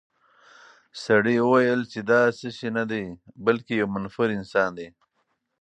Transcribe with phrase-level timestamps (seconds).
[1.03, 3.05] سړي وویل چې دا څه شی نه دی،
[3.45, 4.87] بلکې یو منفور انسان دی.